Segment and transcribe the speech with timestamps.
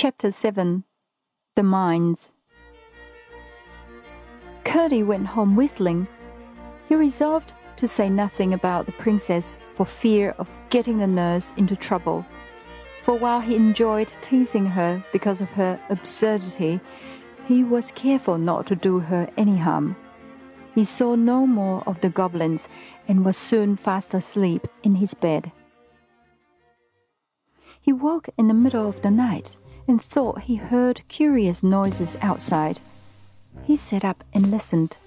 [0.00, 0.84] Chapter 7
[1.56, 2.32] The Mines
[4.64, 6.06] Curdie went home whistling.
[6.88, 11.74] He resolved to say nothing about the princess for fear of getting the nurse into
[11.74, 12.24] trouble.
[13.02, 16.78] For while he enjoyed teasing her because of her absurdity,
[17.48, 19.96] he was careful not to do her any harm.
[20.76, 22.68] He saw no more of the goblins
[23.08, 25.50] and was soon fast asleep in his bed.
[27.80, 29.56] He woke in the middle of the night
[29.88, 32.78] and thought he heard curious noises outside.
[33.64, 34.98] He sat up and listened,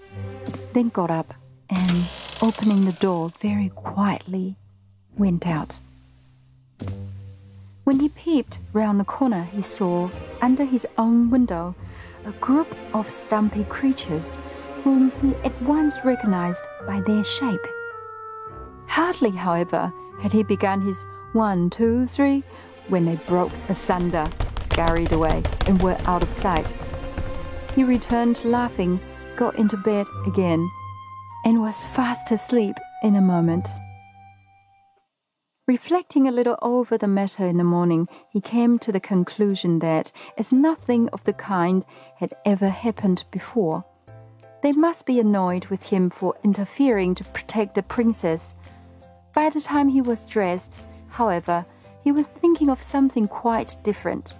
[0.74, 1.36] then got up
[1.70, 2.10] and,
[2.42, 4.56] opening the door very quietly,
[5.16, 5.80] went out.
[7.84, 10.10] When he peeped round the corner, he saw,
[10.42, 11.76] under his own window,
[12.26, 14.40] a group of stumpy creatures
[14.84, 17.62] whom he at once recognized by their shape.
[18.88, 22.44] Hardly, however, had he begun his one, two, three,
[22.88, 24.30] when they broke asunder,
[24.72, 26.76] scurried away, and were out of sight.
[27.76, 29.00] He returned laughing,
[29.36, 30.70] got into bed again,
[31.46, 33.68] and was fast asleep in a moment.
[35.68, 40.12] Reflecting a little over the matter in the morning, he came to the conclusion that,
[40.38, 41.86] as nothing of the kind
[42.18, 43.86] had ever happened before,
[44.64, 48.54] they must be annoyed with him for interfering to protect the princess.
[49.34, 51.66] By the time he was dressed, however,
[52.04, 54.36] he was thinking of something quite different.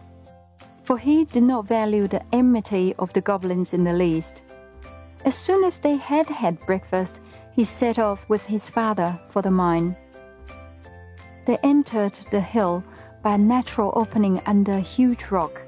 [0.92, 4.44] For he did not value the enmity of the goblins in the least.
[5.24, 7.22] As soon as they had had breakfast,
[7.54, 9.96] he set off with his father for the mine.
[11.46, 12.84] They entered the hill
[13.24, 15.62] by a natural opening under a huge rock,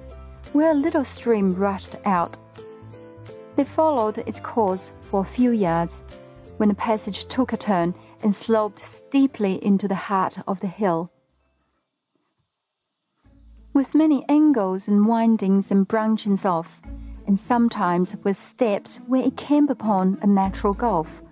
[0.51, 2.35] where a little stream rushed out.
[3.55, 6.03] They followed its course for a few yards,
[6.57, 11.12] when the passage took a turn and sloped steeply into the heart of the hill
[13.73, 16.81] with many angles and windings and branchings off,
[17.25, 21.23] and sometimes with steps where it came upon a natural gulf.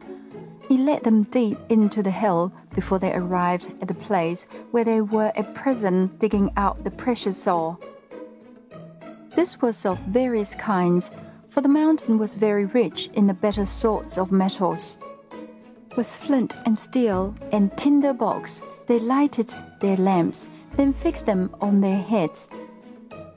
[0.67, 5.01] He led them deep into the hill before they arrived at the place where they
[5.01, 7.77] were at present digging out the precious ore.
[9.35, 11.11] This was of various kinds,
[11.49, 14.97] for the mountain was very rich in the better sorts of metals.
[15.95, 21.81] With flint and steel and tinder box, they lighted their lamps then fixed them on
[21.81, 22.47] their heads,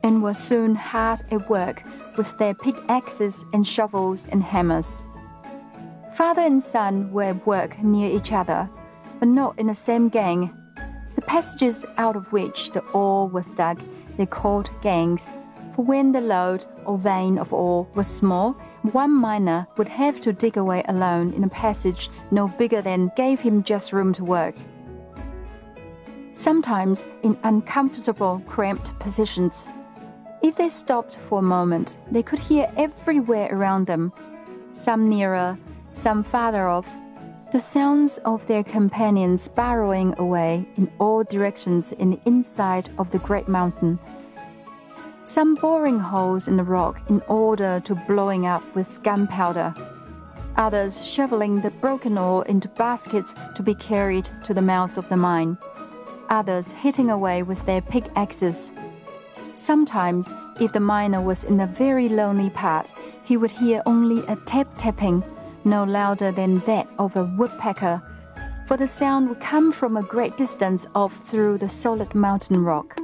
[0.03, 1.83] and were soon hard at work
[2.17, 5.07] with their pickaxes and shovels and hammers.
[6.15, 8.69] Father and son were at work near each other,
[9.19, 10.55] but not in the same gang.
[11.17, 13.81] The passages out of which the ore was dug
[14.17, 15.33] they called gangs,
[15.75, 18.53] for when the lode or vein of ore was small,
[18.93, 23.41] one miner would have to dig away alone in a passage no bigger than gave
[23.41, 24.55] him just room to work
[26.35, 29.69] sometimes in uncomfortable, cramped positions.
[30.43, 34.13] If they stopped for a moment, they could hear everywhere around them,
[34.73, 35.57] some nearer,
[35.93, 36.89] some farther off,
[37.53, 43.21] the sounds of their companions burrowing away in all directions in the inside of the
[43.21, 43.99] great mountain.
[45.23, 49.73] Some boring holes in the rock in order to blowing up with gunpowder.
[50.57, 55.17] Others shoveling the broken ore into baskets to be carried to the mouth of the
[55.17, 55.57] mine
[56.35, 58.73] others hitting away with their pickaxes.
[59.55, 64.37] Sometimes, if the miner was in a very lonely part, he would hear only a
[64.45, 65.23] tap tapping,
[65.65, 68.03] no louder than that of a woodpecker,
[68.67, 72.97] for the sound would come from a great distance off through the solid mountain rock.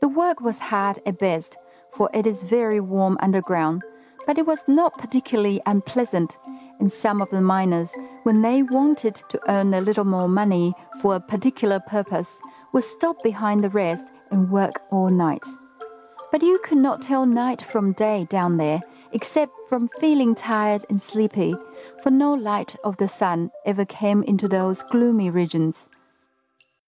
[0.00, 1.56] The work was hard at best,
[1.94, 3.82] for it is very warm underground,
[4.26, 6.36] but it was not particularly unpleasant
[6.80, 11.16] and some of the miners, when they wanted to earn a little more money for
[11.16, 12.40] a particular purpose,
[12.72, 15.46] would stop behind the rest and work all night.
[16.32, 21.00] But you could not tell night from day down there, except from feeling tired and
[21.00, 21.54] sleepy,
[22.02, 25.88] for no light of the sun ever came into those gloomy regions.